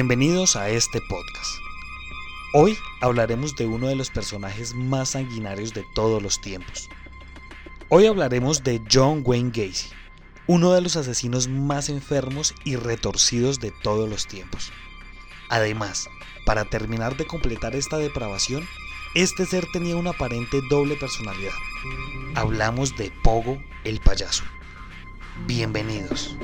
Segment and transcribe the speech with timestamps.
[0.00, 1.56] Bienvenidos a este podcast.
[2.54, 6.88] Hoy hablaremos de uno de los personajes más sanguinarios de todos los tiempos.
[7.90, 9.90] Hoy hablaremos de John Wayne Gacy,
[10.46, 14.72] uno de los asesinos más enfermos y retorcidos de todos los tiempos.
[15.50, 16.08] Además,
[16.46, 18.66] para terminar de completar esta depravación,
[19.14, 21.52] este ser tenía una aparente doble personalidad.
[22.36, 24.44] Hablamos de Pogo el payaso.
[25.46, 26.38] Bienvenidos.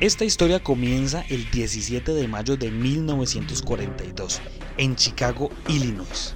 [0.00, 4.40] Esta historia comienza el 17 de mayo de 1942
[4.78, 6.34] en Chicago, Illinois.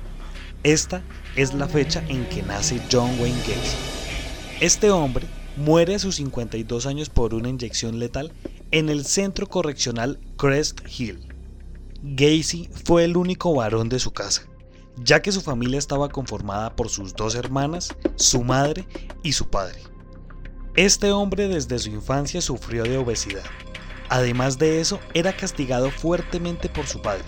[0.62, 1.02] Esta
[1.34, 3.76] es la fecha en que nace John Wayne Gacy.
[4.60, 5.26] Este hombre
[5.56, 8.32] muere a sus 52 años por una inyección letal
[8.70, 11.26] en el centro correccional Crest Hill.
[12.02, 14.46] Gacy fue el único varón de su casa,
[15.02, 18.86] ya que su familia estaba conformada por sus dos hermanas, su madre
[19.22, 19.80] y su padre.
[20.76, 23.44] Este hombre desde su infancia sufrió de obesidad.
[24.08, 27.22] Además de eso, era castigado fuertemente por su padre,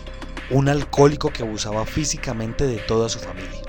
[0.50, 3.62] un alcohólico que abusaba físicamente de toda su familia.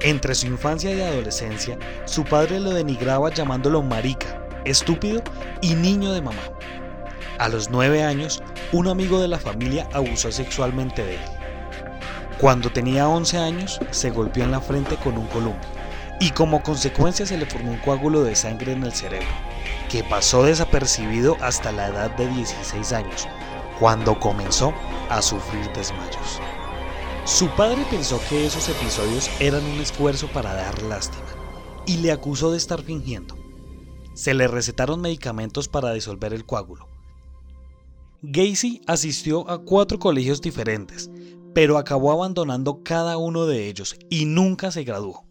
[0.00, 5.24] Entre su infancia y adolescencia, su padre lo denigraba llamándolo marica, estúpido
[5.60, 6.52] y niño de mamá.
[7.40, 11.20] A los nueve años, un amigo de la familia abusó sexualmente de él.
[12.38, 15.79] Cuando tenía 11 años, se golpeó en la frente con un columpio
[16.20, 19.26] y como consecuencia se le formó un coágulo de sangre en el cerebro,
[19.88, 23.26] que pasó desapercibido hasta la edad de 16 años,
[23.80, 24.74] cuando comenzó
[25.08, 26.38] a sufrir desmayos.
[27.24, 31.24] Su padre pensó que esos episodios eran un esfuerzo para dar lástima
[31.86, 33.36] y le acusó de estar fingiendo.
[34.12, 36.86] Se le recetaron medicamentos para disolver el coágulo.
[38.20, 41.10] Gacy asistió a cuatro colegios diferentes,
[41.54, 45.29] pero acabó abandonando cada uno de ellos y nunca se graduó.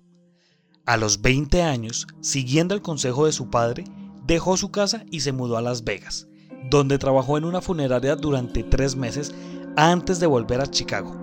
[0.89, 3.83] A los 20 años, siguiendo el consejo de su padre,
[4.25, 6.27] dejó su casa y se mudó a Las Vegas,
[6.71, 9.31] donde trabajó en una funeraria durante tres meses
[9.75, 11.15] antes de volver a Chicago,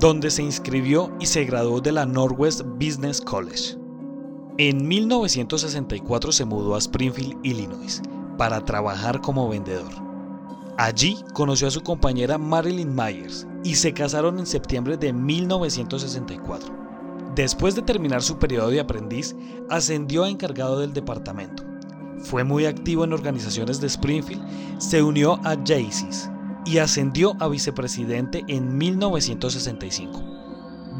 [0.00, 3.76] donde se inscribió y se graduó de la Northwest Business College.
[4.56, 8.00] En 1964 se mudó a Springfield, Illinois,
[8.38, 9.92] para trabajar como vendedor.
[10.78, 16.87] Allí conoció a su compañera Marilyn Myers y se casaron en septiembre de 1964.
[17.38, 19.36] Después de terminar su periodo de aprendiz,
[19.70, 21.62] ascendió a encargado del departamento.
[22.18, 24.42] Fue muy activo en organizaciones de Springfield,
[24.80, 26.28] se unió a Jaycees
[26.66, 30.20] y ascendió a vicepresidente en 1965.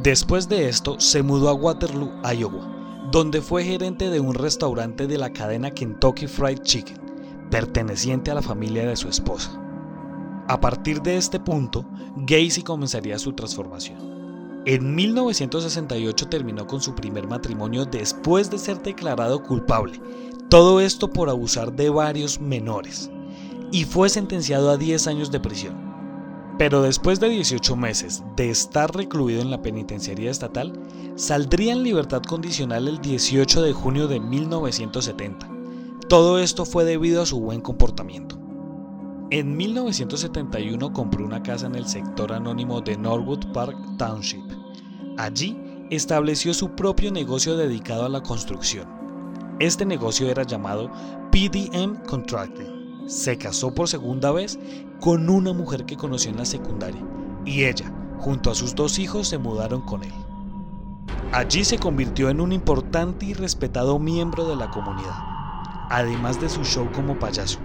[0.04, 5.19] Después de esto, se mudó a Waterloo, Iowa, donde fue gerente de un restaurante de
[5.19, 7.00] la cadena Kentucky Fried Chicken,
[7.50, 9.60] perteneciente a la familia de su esposa.
[10.47, 11.84] A partir de este punto,
[12.15, 14.07] Gacy comenzaría su transformación.
[14.68, 19.98] En 1968 terminó con su primer matrimonio después de ser declarado culpable,
[20.50, 23.10] todo esto por abusar de varios menores,
[23.72, 25.74] y fue sentenciado a 10 años de prisión.
[26.58, 30.78] Pero después de 18 meses de estar recluido en la penitenciaría estatal,
[31.16, 35.48] saldría en libertad condicional el 18 de junio de 1970.
[36.10, 38.38] Todo esto fue debido a su buen comportamiento.
[39.30, 44.57] En 1971 compró una casa en el sector anónimo de Norwood Park Township.
[45.18, 45.58] Allí
[45.90, 48.86] estableció su propio negocio dedicado a la construcción.
[49.58, 50.92] Este negocio era llamado
[51.32, 53.08] PDM Contracting.
[53.08, 54.60] Se casó por segunda vez
[55.00, 57.02] con una mujer que conoció en la secundaria
[57.44, 60.12] y ella, junto a sus dos hijos, se mudaron con él.
[61.32, 65.18] Allí se convirtió en un importante y respetado miembro de la comunidad,
[65.90, 67.58] además de su show como payaso.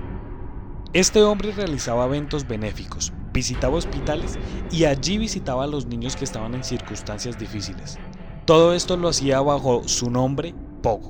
[0.93, 4.38] Este hombre realizaba eventos benéficos, visitaba hospitales
[4.71, 7.97] y allí visitaba a los niños que estaban en circunstancias difíciles.
[8.45, 11.09] Todo esto lo hacía bajo su nombre, Pogo,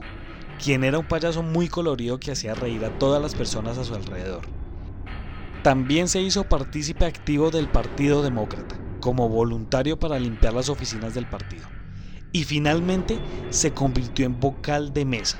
[0.63, 3.93] quien era un payaso muy colorido que hacía reír a todas las personas a su
[3.93, 4.43] alrededor.
[5.63, 11.25] También se hizo partícipe activo del Partido Demócrata, como voluntario para limpiar las oficinas del
[11.25, 11.67] partido.
[12.31, 15.39] Y finalmente se convirtió en vocal de mesa,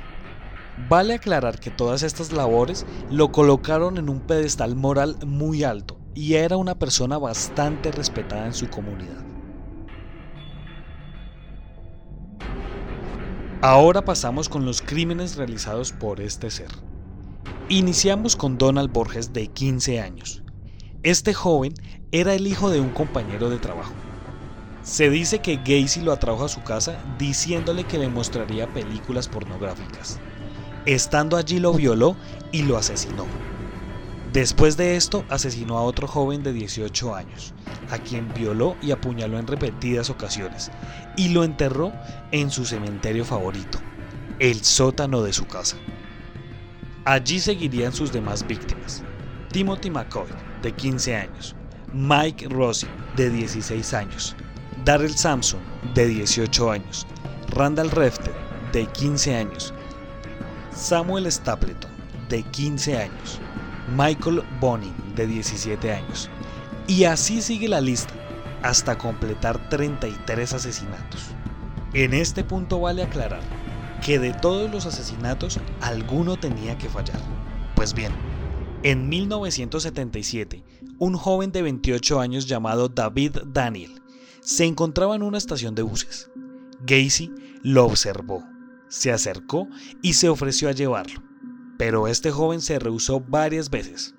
[0.90, 6.36] Vale aclarar que todas estas labores lo colocaron en un pedestal moral muy alto y
[6.36, 9.24] era una persona bastante respetada en su comunidad.
[13.62, 16.68] Ahora pasamos con los crímenes realizados por este ser.
[17.70, 20.44] Iniciamos con Donald Borges de 15 años.
[21.02, 21.74] Este joven
[22.12, 23.94] era el hijo de un compañero de trabajo.
[24.84, 30.20] Se dice que Gacy lo atrajo a su casa diciéndole que le mostraría películas pornográficas.
[30.86, 32.18] Estando allí lo violó
[32.52, 33.26] y lo asesinó.
[34.34, 37.54] Después de esto asesinó a otro joven de 18 años,
[37.92, 40.72] a quien violó y apuñaló en repetidas ocasiones,
[41.16, 41.94] y lo enterró
[42.32, 43.78] en su cementerio favorito,
[44.40, 45.78] el sótano de su casa.
[47.06, 49.04] Allí seguirían sus demás víctimas.
[49.52, 50.26] Timothy McCoy,
[50.64, 51.56] de 15 años,
[51.94, 54.36] Mike Rossi, de 16 años,
[54.84, 55.60] Darrell Sampson,
[55.94, 57.06] de 18 años,
[57.50, 58.34] Randall Refter,
[58.72, 59.76] de 15 años,
[60.76, 61.92] Samuel Stapleton,
[62.30, 63.40] de 15 años,
[63.96, 66.30] Michael Bonin, de 17 años.
[66.88, 68.14] Y así sigue la lista,
[68.62, 71.32] hasta completar 33 asesinatos.
[71.94, 73.42] En este punto vale aclarar
[74.04, 77.20] que de todos los asesinatos, alguno tenía que fallar.
[77.76, 78.12] Pues bien,
[78.84, 80.64] en 1977,
[81.00, 84.02] un joven de 28 años llamado David Daniel
[84.42, 86.30] se encontraba en una estación de buses.
[86.86, 87.32] Gacy
[87.62, 88.44] lo observó,
[88.90, 89.70] se acercó
[90.02, 91.24] y se ofreció a llevarlo,
[91.78, 94.16] pero este joven se rehusó varias veces.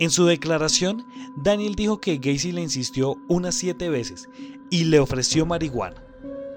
[0.00, 1.04] En su declaración,
[1.36, 4.28] Daniel dijo que Gacy le insistió unas siete veces
[4.70, 6.02] y le ofreció marihuana.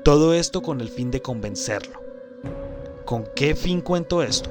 [0.03, 2.01] Todo esto con el fin de convencerlo.
[3.05, 4.49] ¿Con qué fin cuento esto?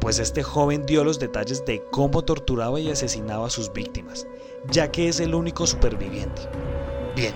[0.00, 4.26] Pues este joven dio los detalles de cómo torturaba y asesinaba a sus víctimas,
[4.70, 6.42] ya que es el único superviviente.
[7.14, 7.34] Bien,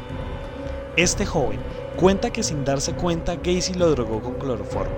[0.96, 1.60] este joven
[1.96, 4.96] cuenta que sin darse cuenta Gacy lo drogó con cloroformo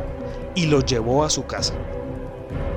[0.55, 1.75] y lo llevó a su casa.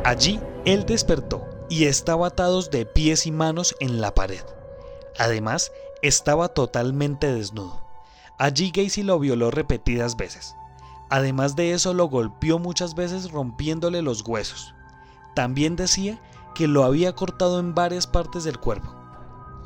[0.04, 4.44] Allí él despertó y estaba atados de pies y manos en la pared.
[5.18, 5.72] Además,
[6.02, 7.82] estaba totalmente desnudo.
[8.38, 10.56] Allí Gacy lo violó repetidas veces.
[11.10, 14.74] Además de eso lo golpeó muchas veces rompiéndole los huesos.
[15.36, 16.22] También decía
[16.54, 18.94] que lo había cortado en varias partes del cuerpo.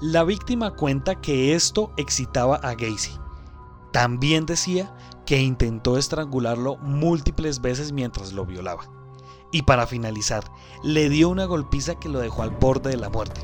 [0.01, 3.17] La víctima cuenta que esto excitaba a Gacy.
[3.91, 4.93] También decía
[5.25, 8.96] que intentó estrangularlo múltiples veces mientras lo violaba.
[9.51, 10.43] Y para finalizar,
[10.83, 13.41] le dio una golpiza que lo dejó al borde de la muerte.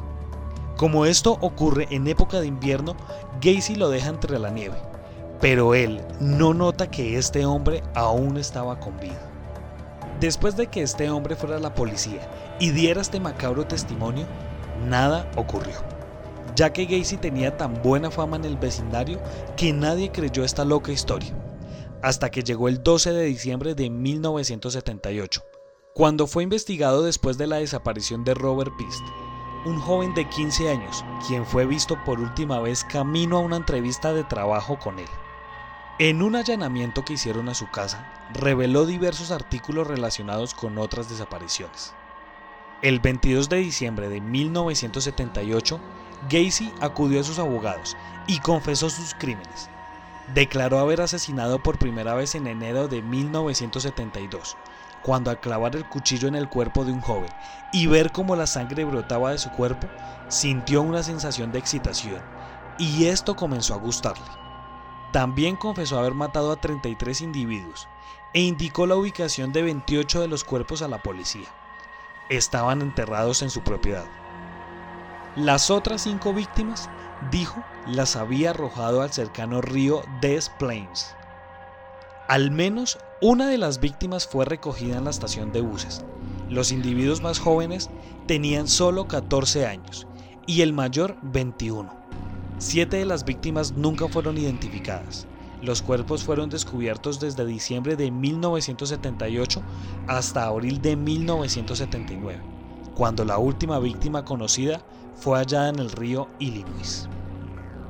[0.77, 2.95] Como esto ocurre en época de invierno,
[3.41, 4.75] Gacy lo deja entre la nieve,
[5.39, 9.29] pero él no nota que este hombre aún estaba con vida.
[10.19, 12.27] Después de que este hombre fuera a la policía
[12.59, 14.25] y diera este macabro testimonio,
[14.87, 15.75] nada ocurrió,
[16.55, 19.19] ya que Gacy tenía tan buena fama en el vecindario
[19.55, 21.33] que nadie creyó esta loca historia,
[22.01, 25.43] hasta que llegó el 12 de diciembre de 1978,
[25.93, 29.03] cuando fue investigado después de la desaparición de Robert Pist,
[29.63, 34.11] un joven de 15 años, quien fue visto por última vez camino a una entrevista
[34.11, 35.07] de trabajo con él.
[35.99, 41.93] En un allanamiento que hicieron a su casa, reveló diversos artículos relacionados con otras desapariciones.
[42.81, 45.79] El 22 de diciembre de 1978,
[46.27, 47.95] Gacy acudió a sus abogados
[48.25, 49.69] y confesó sus crímenes.
[50.33, 54.57] Declaró haber asesinado por primera vez en enero de 1972,
[55.03, 57.29] cuando al clavar el cuchillo en el cuerpo de un joven
[57.71, 59.87] y ver cómo la sangre brotaba de su cuerpo,
[60.29, 62.21] sintió una sensación de excitación
[62.77, 64.25] y esto comenzó a gustarle.
[65.11, 67.87] También confesó haber matado a 33 individuos
[68.33, 71.47] e indicó la ubicación de 28 de los cuerpos a la policía.
[72.29, 74.05] Estaban enterrados en su propiedad.
[75.35, 76.89] Las otras cinco víctimas,
[77.31, 81.15] dijo, las había arrojado al cercano río Des Plaines.
[82.27, 86.05] Al menos una de las víctimas fue recogida en la estación de buses.
[86.49, 87.89] Los individuos más jóvenes
[88.27, 90.07] tenían solo 14 años
[90.47, 91.93] y el mayor 21.
[92.59, 95.27] Siete de las víctimas nunca fueron identificadas.
[95.61, 99.61] Los cuerpos fueron descubiertos desde diciembre de 1978
[100.07, 102.41] hasta abril de 1979,
[102.95, 104.81] cuando la última víctima conocida
[105.15, 107.09] fue hallada en el río Illinois.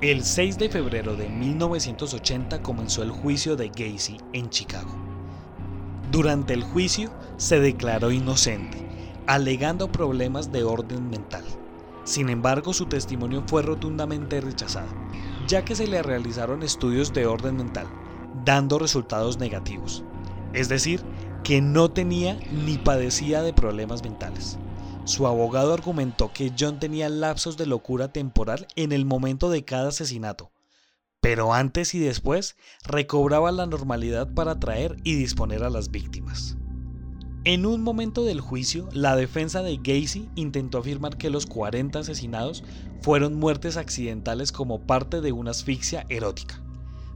[0.04, 4.94] El 6 de febrero de 1980 comenzó el juicio de Gacy en Chicago.
[6.12, 8.86] Durante el juicio se declaró inocente,
[9.28, 11.46] alegando problemas de orden mental.
[12.04, 14.90] Sin embargo, su testimonio fue rotundamente rechazado,
[15.48, 17.88] ya que se le realizaron estudios de orden mental,
[18.44, 20.04] dando resultados negativos.
[20.52, 21.02] Es decir,
[21.46, 24.60] que no tenía ni padecía de problemas mentales.
[25.06, 29.90] Su abogado argumentó que John tenía lapsos de locura temporal en el momento de cada
[29.90, 30.52] asesinato,
[31.20, 32.56] pero antes y después
[32.86, 36.58] recobraba la normalidad para atraer y disponer a las víctimas.
[37.44, 42.64] En un momento del juicio, la defensa de Gacy intentó afirmar que los 40 asesinados
[43.02, 46.64] fueron muertes accidentales como parte de una asfixia erótica.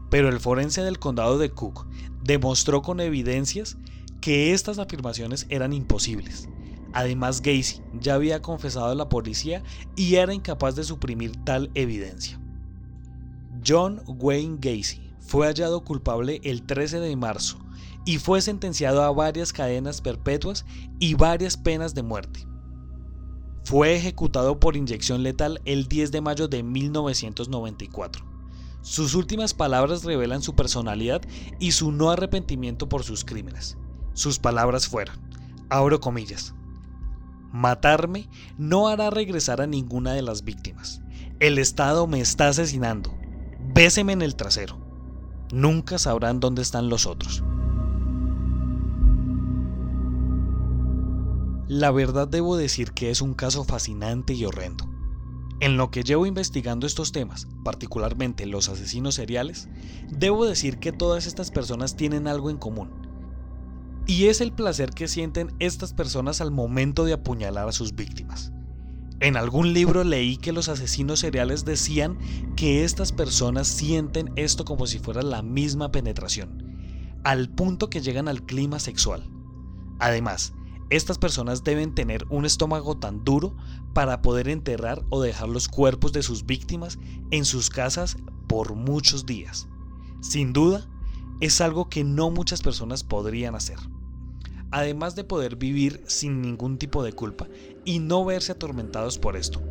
[0.10, 1.88] Pero el forense del condado de Cook
[2.22, 3.78] demostró con evidencias
[4.20, 6.50] que estas afirmaciones eran imposibles,
[6.94, 9.64] Además, Gacy ya había confesado a la policía
[9.96, 12.40] y era incapaz de suprimir tal evidencia.
[13.66, 17.60] John Wayne Gacy fue hallado culpable el 13 de marzo
[18.06, 20.66] y fue sentenciado a varias cadenas perpetuas
[21.00, 22.48] y varias penas de muerte.
[23.66, 28.26] Fue ejecutado por inyección letal el 10 de mayo de 1994.
[28.82, 31.22] Sus últimas palabras revelan su personalidad
[31.60, 33.78] y su no arrepentimiento por sus crímenes.
[34.14, 35.20] Sus palabras fueron,
[35.70, 36.56] abro comillas,
[37.52, 41.02] Matarme no hará regresar a ninguna de las víctimas.
[41.40, 43.16] El Estado me está asesinando.
[43.74, 44.80] Béseme en el trasero.
[45.52, 47.44] Nunca sabrán dónde están los otros.
[51.68, 54.90] La verdad debo decir que es un caso fascinante y horrendo.
[55.60, 59.68] En lo que llevo investigando estos temas, particularmente los asesinos seriales,
[60.10, 63.07] debo decir que todas estas personas tienen algo en común.
[64.10, 68.54] Y es el placer que sienten estas personas al momento de apuñalar a sus víctimas.
[69.20, 72.18] En algún libro leí que los asesinos seriales decían
[72.56, 78.30] que estas personas sienten esto como si fuera la misma penetración, al punto que llegan
[78.30, 79.30] al clima sexual.
[80.00, 80.54] Además,
[80.90, 83.58] estas personas deben tener un estómago tan duro
[83.94, 86.98] para poder enterrar o dejar los cuerpos de sus víctimas
[87.32, 88.16] en sus casas
[88.48, 89.68] por muchos días.
[90.22, 90.88] Sin duda,
[91.42, 93.78] es algo que no muchas personas podrían hacer.
[94.72, 97.48] Además de poder vivir sin ningún tipo de culpa
[97.86, 99.62] y no verse atormentados por esto.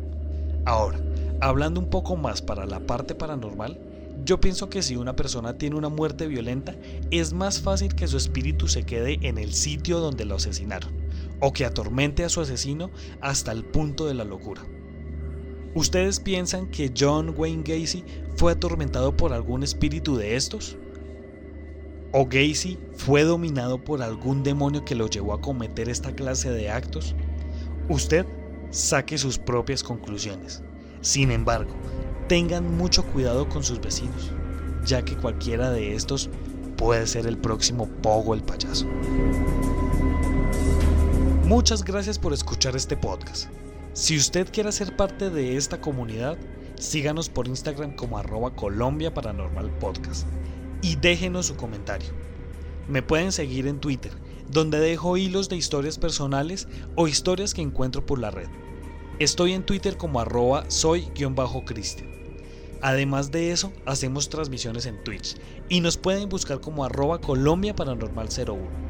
[0.65, 0.99] Ahora,
[1.39, 3.79] hablando un poco más para la parte paranormal,
[4.25, 6.75] yo pienso que si una persona tiene una muerte violenta,
[7.11, 10.91] es más fácil que su espíritu se quede en el sitio donde lo asesinaron
[11.39, 12.89] o que atormente a su asesino
[13.21, 14.63] hasta el punto de la locura.
[15.75, 18.03] ¿Ustedes piensan que John Wayne Gacy
[18.35, 20.75] fue atormentado por algún espíritu de estos?
[22.19, 26.71] ¿O Gacy fue dominado por algún demonio que lo llevó a cometer esta clase de
[26.71, 27.13] actos?
[27.89, 28.25] Usted
[28.71, 30.63] saque sus propias conclusiones.
[31.01, 31.75] Sin embargo,
[32.27, 34.31] tengan mucho cuidado con sus vecinos,
[34.83, 36.31] ya que cualquiera de estos
[36.75, 38.87] puede ser el próximo Pogo el payaso.
[41.43, 43.51] Muchas gracias por escuchar este podcast.
[43.93, 46.35] Si usted quiere ser parte de esta comunidad,
[46.79, 50.25] síganos por Instagram como arroba Colombia Paranormal Podcast
[50.81, 52.09] y déjenos su comentario.
[52.87, 54.11] Me pueden seguir en Twitter,
[54.49, 58.47] donde dejo hilos de historias personales o historias que encuentro por la red.
[59.19, 62.09] Estoy en Twitter como arroba soy-cristian.
[62.81, 65.35] Además de eso, hacemos transmisiones en Twitch
[65.67, 68.87] y nos pueden buscar como arroba Colombia Paranormal 01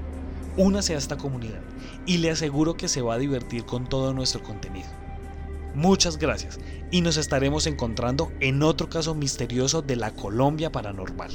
[0.58, 1.62] únase a esta comunidad
[2.06, 4.90] y le aseguro que se va a divertir con todo nuestro contenido.
[5.76, 11.32] Muchas gracias y nos estaremos encontrando en otro caso misterioso de la Colombia Paranormal.